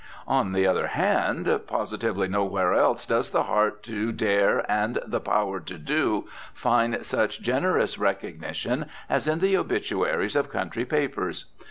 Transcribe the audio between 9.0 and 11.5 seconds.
as in the obituaries of country papers.